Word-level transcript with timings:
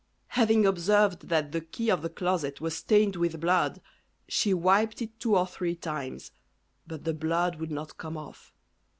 Having 0.29 0.65
observed 0.65 1.27
that 1.29 1.51
the 1.51 1.61
key 1.61 1.91
of 1.91 2.01
the 2.01 2.09
closet 2.09 2.59
was 2.59 2.75
stained 2.75 3.15
with 3.15 3.39
blood, 3.39 3.79
she 4.27 4.51
wiped 4.51 4.99
it 4.99 5.19
two 5.19 5.37
or 5.37 5.45
three 5.45 5.75
times, 5.75 6.31
but 6.87 7.03
the 7.03 7.13
blood 7.13 7.57
would 7.59 7.69
not 7.69 7.99
come 7.99 8.17
off. 8.17 8.51